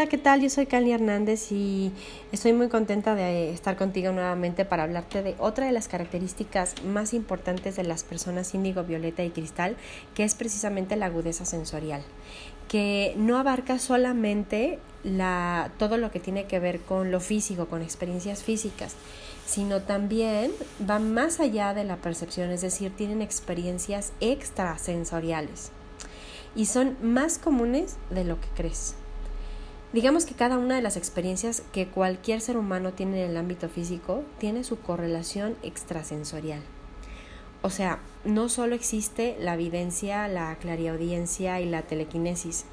[0.00, 0.40] Hola, ¿qué tal?
[0.40, 1.92] Yo soy Cali Hernández y
[2.32, 7.12] estoy muy contenta de estar contigo nuevamente para hablarte de otra de las características más
[7.12, 9.76] importantes de las personas índigo, violeta y cristal,
[10.14, 12.00] que es precisamente la agudeza sensorial,
[12.66, 17.82] que no abarca solamente la, todo lo que tiene que ver con lo físico, con
[17.82, 18.94] experiencias físicas,
[19.44, 20.50] sino también
[20.88, 25.72] va más allá de la percepción, es decir, tienen experiencias extrasensoriales
[26.56, 28.94] y son más comunes de lo que crees.
[29.92, 33.68] Digamos que cada una de las experiencias que cualquier ser humano tiene en el ámbito
[33.68, 36.62] físico tiene su correlación extrasensorial.
[37.62, 42.66] O sea, no solo existe la evidencia, la clariaudiencia y la telequinesis.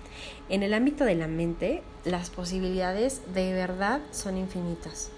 [0.47, 5.09] En el ámbito de la mente, las posibilidades de verdad son infinitas.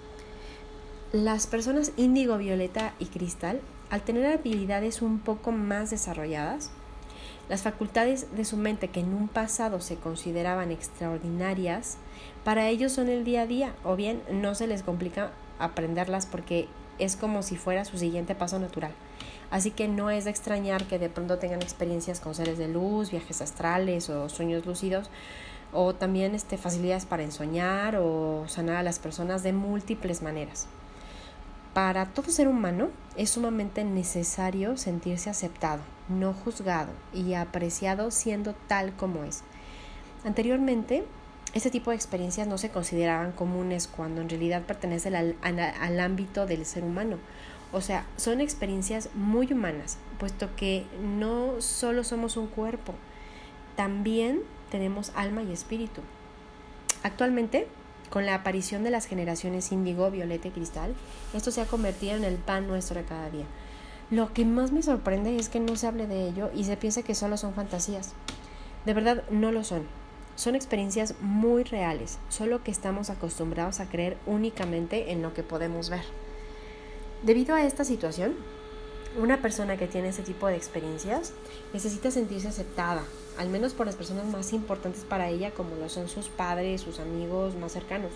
[1.12, 3.60] Las personas índigo, violeta y cristal,
[3.90, 6.70] al tener habilidades un poco más desarrolladas,
[7.50, 11.96] las facultades de su mente que en un pasado se consideraban extraordinarias,
[12.44, 16.68] para ellos son el día a día, o bien no se les complica aprenderlas porque
[17.00, 18.92] es como si fuera su siguiente paso natural.
[19.50, 23.10] Así que no es de extrañar que de pronto tengan experiencias con seres de luz,
[23.10, 25.10] viajes astrales o sueños lúcidos,
[25.72, 30.68] o también este, facilidades para ensoñar o sanar a las personas de múltiples maneras.
[31.74, 38.92] Para todo ser humano es sumamente necesario sentirse aceptado, no juzgado y apreciado siendo tal
[38.94, 39.44] como es.
[40.24, 41.04] Anteriormente,
[41.54, 46.46] este tipo de experiencias no se consideraban comunes cuando en realidad pertenecen al, al, ámbito
[46.46, 47.18] del ser humano.
[47.72, 52.94] O sea, son experiencias muy humanas, puesto que no solo somos un cuerpo,
[53.76, 56.02] también tenemos alma y espíritu.
[57.02, 57.68] Actualmente,
[58.10, 60.94] con la aparición de las generaciones índigo, violeta y cristal,
[61.32, 63.46] esto se ha convertido en el pan nuestro de cada día.
[64.10, 67.02] Lo que más me sorprende es que no se hable de ello y se piensa
[67.04, 68.12] que solo son fantasías.
[68.84, 69.86] De verdad no lo son.
[70.34, 75.90] Son experiencias muy reales, solo que estamos acostumbrados a creer únicamente en lo que podemos
[75.90, 76.02] ver.
[77.22, 78.34] Debido a esta situación,
[79.18, 81.32] una persona que tiene ese tipo de experiencias
[81.72, 83.02] necesita sentirse aceptada,
[83.38, 87.00] al menos por las personas más importantes para ella, como lo son sus padres, sus
[87.00, 88.12] amigos más cercanos.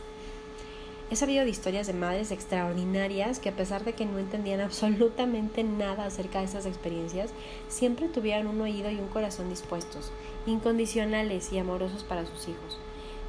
[1.10, 5.64] He sabido de historias de madres extraordinarias que a pesar de que no entendían absolutamente
[5.64, 7.30] nada acerca de esas experiencias,
[7.68, 10.12] siempre tuvieron un oído y un corazón dispuestos,
[10.46, 12.78] incondicionales y amorosos para sus hijos.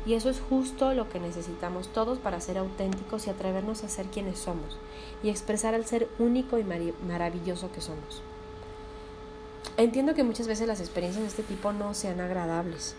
[0.05, 4.05] Y eso es justo lo que necesitamos todos para ser auténticos y atrevernos a ser
[4.05, 4.77] quienes somos
[5.23, 8.21] y expresar al ser único y maravilloso que somos.
[9.77, 12.95] Entiendo que muchas veces las experiencias de este tipo no sean agradables.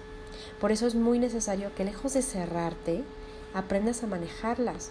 [0.61, 3.05] Por eso es muy necesario que lejos de cerrarte,
[3.55, 4.91] aprendas a manejarlas.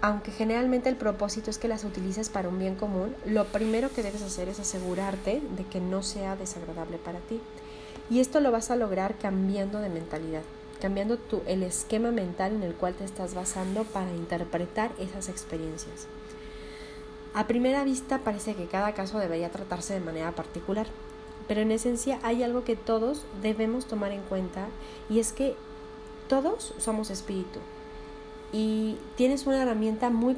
[0.00, 4.02] Aunque generalmente el propósito es que las utilices para un bien común, lo primero que
[4.02, 7.40] debes hacer es asegurarte de que no sea desagradable para ti.
[8.08, 10.42] Y esto lo vas a lograr cambiando de mentalidad,
[10.78, 16.06] cambiando tu, el esquema mental en el cual te estás basando para interpretar esas experiencias.
[17.34, 20.86] A primera vista parece que cada caso debería tratarse de manera particular,
[21.48, 24.66] pero en esencia hay algo que todos debemos tomar en cuenta
[25.08, 25.54] y es que
[26.28, 27.60] todos somos espíritu
[28.52, 30.36] y tienes una herramienta muy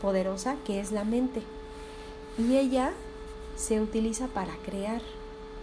[0.00, 1.42] poderosa que es la mente
[2.38, 2.92] y ella
[3.56, 5.02] se utiliza para crear.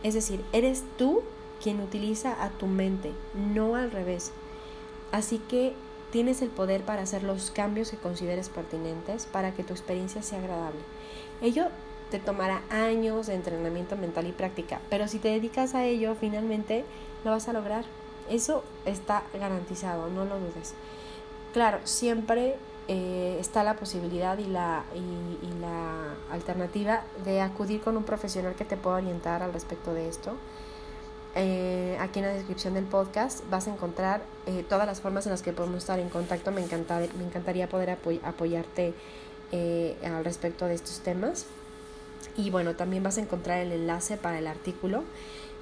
[0.04, 1.24] Es decir, eres tú
[1.62, 4.32] quien utiliza a tu mente, no al revés.
[5.12, 5.74] Así que
[6.16, 10.40] Tienes el poder para hacer los cambios que consideres pertinentes para que tu experiencia sea
[10.40, 10.80] agradable.
[11.42, 11.68] Ello
[12.10, 16.86] te tomará años de entrenamiento mental y práctica, pero si te dedicas a ello, finalmente
[17.26, 17.84] lo vas a lograr.
[18.30, 20.74] Eso está garantizado, no lo dudes.
[21.52, 22.56] Claro, siempre
[22.88, 28.64] eh, está la posibilidad y la, y la alternativa de acudir con un profesional que
[28.64, 30.38] te pueda orientar al respecto de esto.
[31.38, 35.34] Eh, aquí en la descripción del podcast vas a encontrar eh, todas las formas en
[35.34, 36.52] las que podemos estar en contacto.
[36.52, 38.94] Me, me encantaría poder apoyarte
[39.52, 41.46] eh, al respecto de estos temas.
[42.38, 45.04] Y bueno, también vas a encontrar el enlace para el artículo.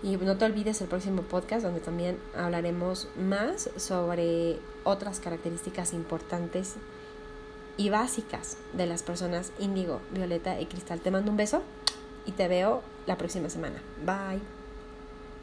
[0.04, 6.75] Y no te olvides el próximo podcast donde también hablaremos más sobre otras características importantes
[7.78, 11.00] y básicas de las personas índigo, violeta y cristal.
[11.00, 11.64] Te mando un beso
[12.25, 13.81] y te veo la próxima semana.
[14.06, 14.62] Bye.